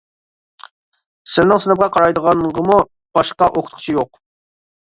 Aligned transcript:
سىلىنىڭ 1.33 1.61
سىنىپقا 1.67 1.91
قارايدىغانغىمۇ 1.99 2.81
باشقا 3.21 3.53
ئوقۇتقۇچى 3.55 3.97
يوق. 4.01 4.23